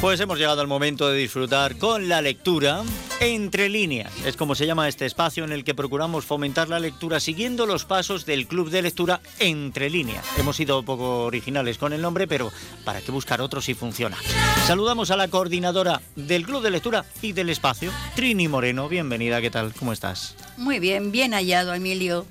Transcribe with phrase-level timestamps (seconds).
[0.00, 2.84] Pues hemos llegado al momento de disfrutar con la lectura
[3.18, 4.12] entre líneas.
[4.24, 7.84] Es como se llama este espacio en el que procuramos fomentar la lectura siguiendo los
[7.84, 10.24] pasos del Club de Lectura Entre líneas.
[10.38, 12.52] Hemos sido poco originales con el nombre, pero
[12.84, 14.16] ¿para qué buscar otro si funciona?
[14.68, 18.88] Saludamos a la coordinadora del Club de Lectura y del espacio, Trini Moreno.
[18.88, 19.74] Bienvenida, ¿qué tal?
[19.74, 20.36] ¿Cómo estás?
[20.56, 22.24] Muy bien, bien hallado, Emilio.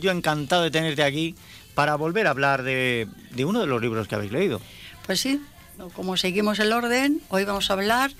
[0.00, 1.36] yo encantado de tenerte aquí
[1.76, 4.60] para volver a hablar de, de uno de los libros que habéis leído.
[5.06, 5.40] Pues sí,
[5.94, 8.12] como seguimos el orden, hoy vamos a hablar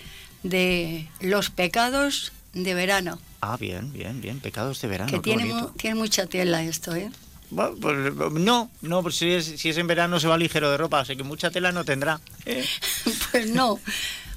[0.43, 3.19] de los pecados de verano.
[3.41, 5.11] Ah, bien, bien, bien, pecados de verano.
[5.11, 7.11] Que tiene, tiene mucha tela esto, ¿eh?
[7.51, 10.77] Bueno, pues no, no, pues si es, si es en verano se va ligero de
[10.77, 12.21] ropa, así que mucha tela no tendrá.
[13.31, 13.79] pues no,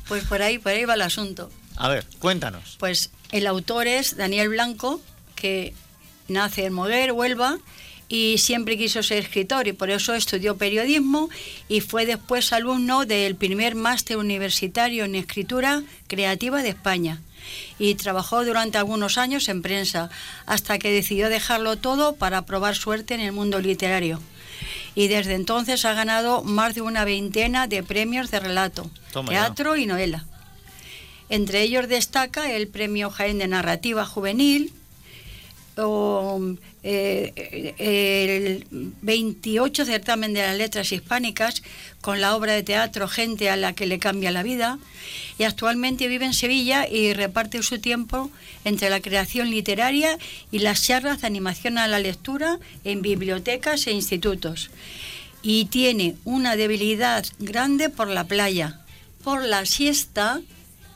[0.07, 1.49] pues por ahí, por ahí va el asunto.
[1.75, 2.75] A ver, cuéntanos.
[2.79, 5.01] Pues el autor es Daniel Blanco,
[5.35, 5.73] que
[6.27, 7.57] nace en Moguer, Huelva,
[8.09, 11.29] y siempre quiso ser escritor y por eso estudió periodismo
[11.69, 17.21] y fue después alumno del primer máster universitario en escritura creativa de España
[17.77, 20.09] y trabajó durante algunos años en prensa
[20.45, 24.19] hasta que decidió dejarlo todo para probar suerte en el mundo literario.
[24.95, 28.89] Y desde entonces ha ganado más de una veintena de premios de relato,
[29.27, 30.25] teatro y novela.
[31.29, 34.73] Entre ellos destaca el Premio Jaén de Narrativa Juvenil,
[35.77, 38.65] o, eh, el
[39.01, 41.61] 28 certamen de las letras hispánicas
[42.01, 44.79] con la obra de teatro Gente a la que le cambia la vida
[45.37, 48.29] y actualmente vive en Sevilla y reparte su tiempo
[48.65, 50.17] entre la creación literaria
[50.51, 54.69] y las charlas de animación a la lectura en bibliotecas e institutos.
[55.41, 58.81] Y tiene una debilidad grande por la playa,
[59.23, 60.41] por la siesta,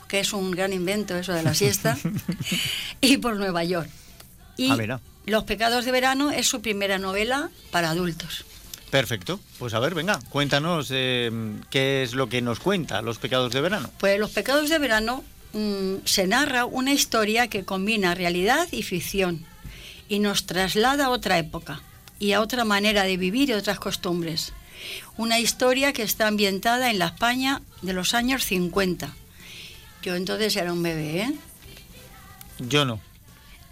[0.09, 1.97] que es un gran invento eso de la siesta,
[3.01, 3.89] y por Nueva York.
[4.57, 8.45] Y ah, Los pecados de verano es su primera novela para adultos.
[8.89, 9.39] Perfecto.
[9.57, 11.31] Pues a ver, venga, cuéntanos eh,
[11.71, 13.89] qué es lo que nos cuenta Los pecados de verano.
[13.99, 19.45] Pues Los pecados de verano mm, se narra una historia que combina realidad y ficción
[20.09, 21.81] y nos traslada a otra época
[22.19, 24.53] y a otra manera de vivir y otras costumbres.
[25.17, 29.11] Una historia que está ambientada en la España de los años 50.
[30.03, 31.33] Yo entonces era un bebé, ¿eh?
[32.59, 32.99] Yo no.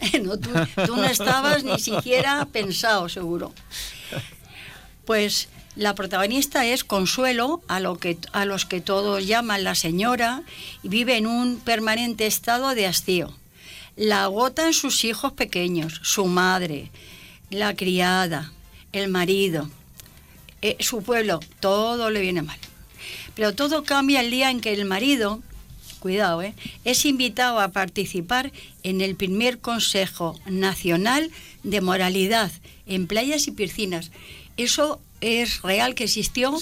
[0.24, 0.50] no, tú,
[0.88, 3.54] no estabas ni siquiera pensado, seguro.
[5.06, 10.44] Pues la protagonista es Consuelo, a, lo que, a los que todos llaman la señora,
[10.84, 13.34] y vive en un permanente estado de hastío.
[13.96, 16.92] La agotan sus hijos pequeños, su madre,
[17.50, 18.52] la criada,
[18.94, 19.70] el marido,
[20.62, 22.60] eh, su pueblo, todo le viene mal.
[23.36, 25.42] Pero todo cambia el día en que el marido
[26.02, 26.54] cuidado, ¿eh?
[26.84, 28.52] es invitado a participar
[28.84, 31.32] en el primer Consejo Nacional
[31.64, 32.52] de Moralidad
[32.86, 34.12] en playas y piscinas.
[34.58, 36.58] Eso es real que existió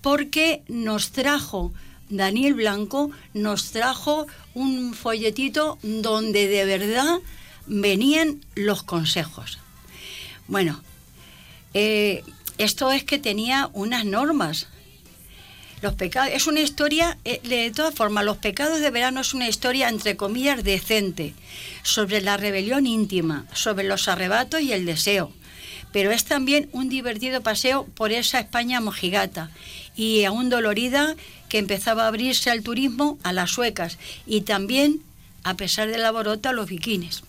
[0.00, 1.74] porque nos trajo
[2.08, 7.18] Daniel Blanco, nos trajo un folletito donde de verdad
[7.66, 9.58] venían los consejos.
[10.46, 10.80] Bueno,
[11.74, 12.22] eh,
[12.56, 14.68] esto es que tenía unas normas
[15.84, 19.48] los pecados, es una historia, eh, de todas formas, Los pecados de verano es una
[19.48, 21.34] historia, entre comillas, decente,
[21.82, 25.30] sobre la rebelión íntima, sobre los arrebatos y el deseo.
[25.92, 29.50] Pero es también un divertido paseo por esa España mojigata
[29.94, 31.14] y aún dolorida
[31.48, 35.02] que empezaba a abrirse al turismo a las suecas y también,
[35.44, 37.22] a pesar de la borota, a los bikinis.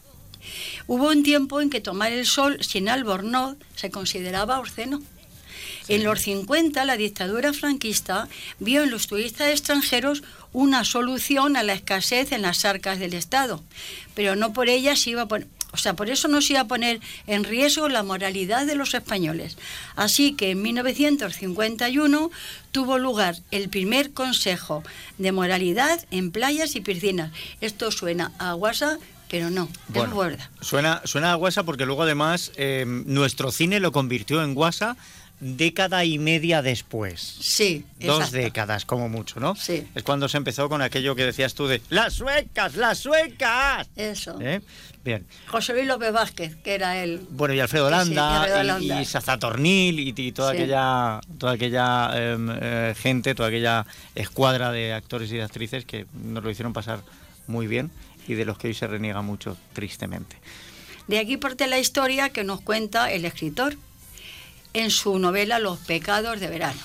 [0.87, 5.01] Hubo un tiempo en que tomar el sol sin albornoz se consideraba obsceno.
[5.87, 8.27] En los 50 la dictadura franquista
[8.59, 13.61] vio en los turistas extranjeros una solución a la escasez en las arcas del Estado,
[14.15, 16.61] pero no por ella se iba a poner, o sea, por eso no se iba
[16.61, 19.57] a poner en riesgo la moralidad de los españoles.
[19.97, 22.31] Así que en 1951
[22.71, 24.83] tuvo lugar el primer Consejo
[25.17, 27.33] de Moralidad en playas y piscinas.
[27.59, 28.99] Esto suena a guasa,
[29.29, 30.49] pero no, es guarda.
[30.61, 34.95] Suena, suena a guasa porque luego además eh, nuestro cine lo convirtió en guasa
[35.39, 37.21] década y media después.
[37.21, 39.55] Sí, Dos décadas, como mucho, ¿no?
[39.55, 39.87] Sí.
[39.95, 42.75] Es cuando se empezó con aquello que decías tú de ¡Las suecas!
[42.75, 43.87] ¡Las suecas!
[43.95, 44.37] Eso.
[44.41, 44.61] ¿Eh?
[45.03, 45.25] Bien.
[45.47, 47.21] José Luis López Vázquez, que era él.
[47.29, 53.35] Bueno, y Alfredo Landa, y, y Sazatornil, y, toda aquella, toda aquella em, eh, gente,
[53.35, 53.85] toda aquella
[54.15, 57.01] escuadra de actores y de actrices que nos lo hicieron pasar
[57.45, 57.91] muy bien
[58.27, 60.37] y de los que hoy se reniega mucho, tristemente.
[61.07, 63.77] De aquí parte la historia que nos cuenta el escritor,
[64.75, 66.79] en su novela Los pecados de verano.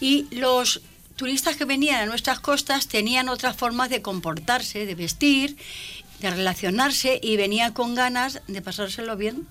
[0.00, 0.80] Y los
[1.16, 5.56] turistas que venían a nuestras costas tenían otras formas de comportarse, de vestir,
[6.20, 9.46] de relacionarse y venían con ganas de pasárselo bien.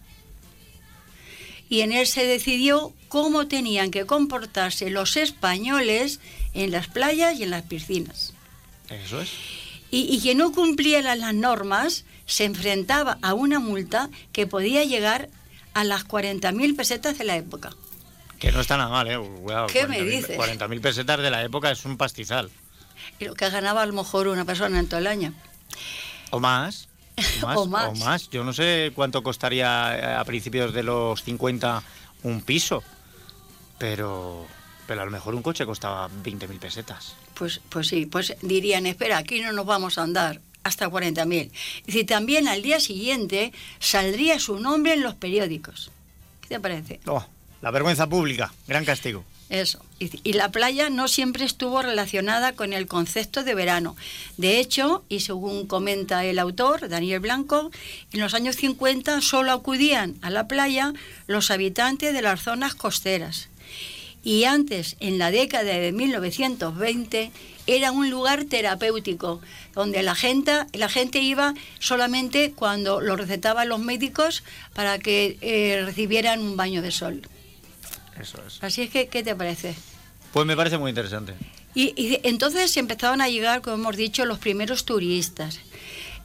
[1.69, 6.19] Y en él se decidió cómo tenían que comportarse los españoles
[6.53, 8.33] en las playas y en las piscinas.
[8.89, 9.29] Eso es.
[9.91, 15.29] Y, y quien no cumpliera las normas se enfrentaba a una multa que podía llegar
[15.73, 17.71] a las 40.000 pesetas de la época.
[18.39, 19.19] Que no está nada mal, ¿eh?
[19.71, 20.37] ¿Qué me 40.000 dices?
[20.37, 22.49] 40.000 pesetas de la época es un pastizal.
[23.19, 25.33] Y lo que ganaba a lo mejor una persona en todo el año.
[26.31, 26.89] O más.
[27.43, 27.89] O más.
[27.89, 28.29] O más.
[28.31, 31.83] Yo no sé cuánto costaría eh, a principios de los 50
[32.23, 32.81] un piso.
[33.77, 34.47] Pero,
[34.87, 37.15] pero a lo mejor un coche costaba 20.000 pesetas.
[37.35, 41.51] Pues, pues sí, pues dirían, espera, aquí no nos vamos a andar hasta 40.000.
[41.87, 45.91] Y también al día siguiente saldría su nombre en los periódicos.
[46.41, 46.99] ¿Qué te parece?
[47.05, 47.25] Oh,
[47.61, 49.23] la vergüenza pública, gran castigo.
[49.49, 49.85] Eso.
[49.99, 53.95] Y, y la playa no siempre estuvo relacionada con el concepto de verano.
[54.37, 57.69] De hecho, y según comenta el autor, Daniel Blanco,
[58.13, 60.93] en los años 50 solo acudían a la playa
[61.27, 63.49] los habitantes de las zonas costeras.
[64.23, 67.31] Y antes, en la década de 1920,
[67.67, 69.41] era un lugar terapéutico,
[69.73, 74.43] donde la gente, la gente iba solamente cuando lo recetaban los médicos
[74.73, 77.21] para que eh, recibieran un baño de sol.
[78.19, 78.63] Eso es.
[78.63, 79.75] Así es que, ¿qué te parece?
[80.31, 81.33] Pues me parece muy interesante.
[81.75, 85.59] Y, y entonces empezaban a llegar, como hemos dicho, los primeros turistas.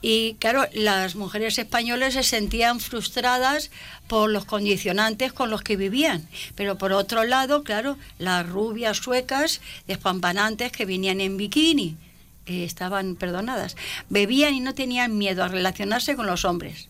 [0.01, 3.69] Y claro, las mujeres españolas se sentían frustradas
[4.07, 6.27] por los condicionantes con los que vivían.
[6.55, 11.97] Pero por otro lado, claro, las rubias suecas despampanantes que venían en bikini
[12.45, 13.75] estaban perdonadas.
[14.09, 16.87] Bebían y no tenían miedo a relacionarse con los hombres.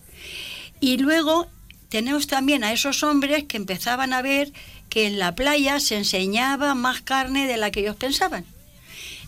[0.79, 1.47] Y luego
[1.89, 4.51] tenemos también a esos hombres que empezaban a ver
[4.89, 8.45] que en la playa se enseñaba más carne de la que ellos pensaban.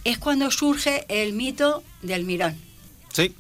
[0.04, 2.56] Es cuando surge el mito del mirón.
[3.12, 3.36] Sí,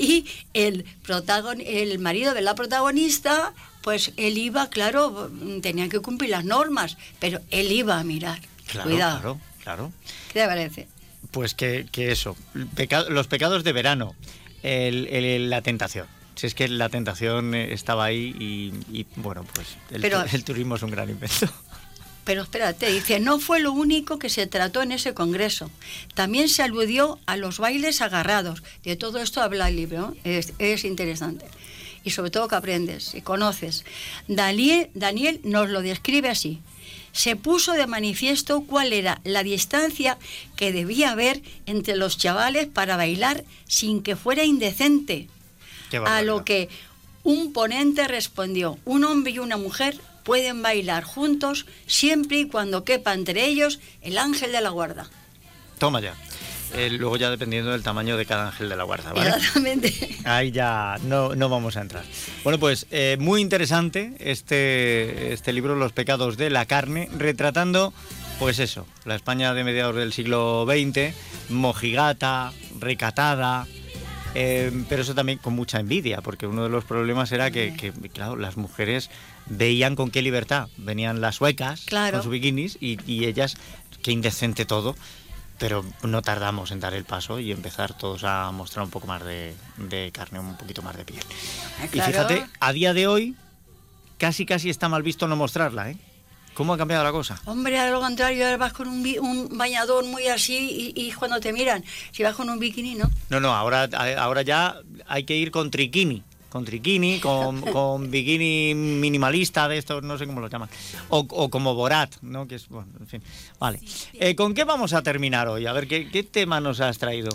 [0.00, 0.24] Y
[0.54, 3.52] el, protagon- el marido de la protagonista,
[3.82, 5.30] pues él iba, claro,
[5.60, 8.40] tenía que cumplir las normas, pero él iba a mirar.
[8.66, 9.18] claro, Cuidado.
[9.20, 9.92] claro, claro.
[10.32, 10.88] ¿Qué te parece?
[11.32, 12.36] Pues que, que eso,
[12.76, 14.14] peca- los pecados de verano,
[14.62, 16.06] el- el- la tentación.
[16.36, 20.44] Si es que la tentación eh, estaba ahí y, y, bueno, pues el, Pero- el
[20.44, 21.48] turismo es un gran invento.
[22.28, 25.70] Pero espérate, dice, no fue lo único que se trató en ese congreso.
[26.12, 28.62] También se aludió a los bailes agarrados.
[28.84, 31.46] De todo esto habla el libro, es, es interesante.
[32.04, 33.86] Y sobre todo que aprendes y conoces.
[34.26, 36.60] Daniel, Daniel nos lo describe así.
[37.12, 40.18] Se puso de manifiesto cuál era la distancia
[40.54, 45.28] que debía haber entre los chavales para bailar sin que fuera indecente.
[46.04, 46.68] A lo que
[47.24, 49.98] un ponente respondió, un hombre y una mujer
[50.28, 55.08] pueden bailar juntos siempre y cuando quepa entre ellos el ángel de la guarda.
[55.78, 56.12] Toma ya.
[56.74, 59.30] Eh, luego ya dependiendo del tamaño de cada ángel de la guarda, ¿vale?
[59.30, 60.18] Exactamente.
[60.24, 62.04] Ahí ya no, no vamos a entrar.
[62.44, 67.94] Bueno, pues eh, muy interesante este, este libro, Los pecados de la carne, retratando,
[68.38, 71.14] pues eso, la España de mediados del siglo XX,
[71.48, 73.66] mojigata, recatada,
[74.40, 77.92] eh, pero eso también con mucha envidia, porque uno de los problemas era que, que,
[78.10, 79.10] claro, las mujeres
[79.46, 82.12] veían con qué libertad venían las suecas Claro.
[82.18, 83.56] con sus bikinis y, y ellas,
[84.02, 84.94] qué indecente todo.
[85.58, 89.24] Pero no tardamos en dar el paso y empezar todos a mostrar un poco más
[89.24, 91.18] de, de carne, un poquito más de piel.
[91.80, 93.34] Ah, Y fíjate, a día de hoy,
[94.18, 95.96] casi casi está mal visto no mostrarla, ¿eh?
[96.58, 97.40] ¿Cómo ha cambiado la cosa?
[97.44, 101.38] Hombre, a lo contrario, ahora vas con un, un bañador muy así y, y cuando
[101.38, 103.08] te miran, si vas con un bikini, ¿no?
[103.30, 103.88] No, no, ahora,
[104.18, 104.74] ahora ya
[105.06, 106.24] hay que ir con triquini.
[106.48, 110.68] Con triquini, con, con bikini minimalista de estos, no sé cómo lo llaman.
[111.10, 112.48] O, o como Borat, ¿no?
[112.48, 113.22] Que es, bueno, en fin.
[113.60, 113.78] Vale.
[114.14, 115.64] Eh, ¿Con qué vamos a terminar hoy?
[115.64, 117.30] A ver, ¿qué, qué tema nos has traído?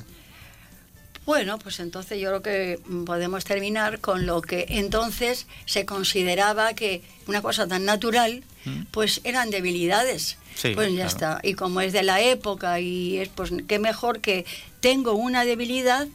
[1.25, 7.01] Bueno, pues entonces yo creo que podemos terminar con lo que entonces se consideraba que
[7.27, 8.43] una cosa tan natural,
[8.91, 10.37] pues eran debilidades.
[10.55, 11.09] Sí, pues ya claro.
[11.09, 11.39] está.
[11.43, 14.45] Y como es de la época y es, pues qué mejor que
[14.81, 16.07] tengo una debilidad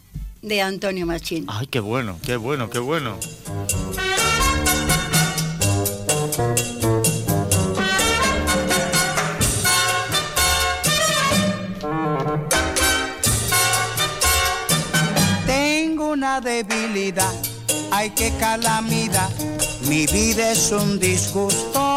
[0.43, 1.47] de Antonio Machín.
[1.49, 3.19] Ay, qué bueno, qué bueno, qué bueno.
[15.47, 17.35] Tengo una debilidad,
[17.91, 19.31] ay qué calamidad,
[19.89, 21.88] mi vida es un disgusto.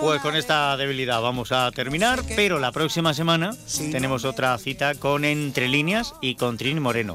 [0.00, 3.54] Pues con esta debilidad vamos a terminar, pero la próxima semana
[3.92, 7.14] tenemos otra cita con Entre Líneas y con Trini Moreno.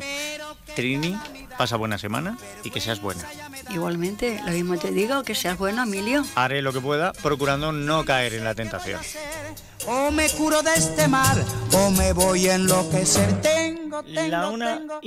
[0.76, 1.18] Trini,
[1.58, 3.24] pasa buena semana y que seas buena.
[3.72, 6.24] Igualmente, lo mismo te digo, que seas bueno, Emilio.
[6.36, 9.02] Haré lo que pueda procurando no caer en la tentación.
[9.88, 13.42] O me curo de este mal, o me voy a enloquecer.
[13.42, 15.04] Tengo, tengo, La una y